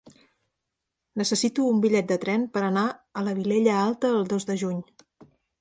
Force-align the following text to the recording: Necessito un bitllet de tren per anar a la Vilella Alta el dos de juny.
Necessito 1.21 1.67
un 1.75 1.83
bitllet 1.83 2.09
de 2.13 2.17
tren 2.25 2.47
per 2.57 2.65
anar 2.71 2.87
a 2.89 3.25
la 3.29 3.37
Vilella 3.41 3.79
Alta 3.83 4.15
el 4.23 4.29
dos 4.33 4.49
de 4.53 4.61
juny. 4.65 4.85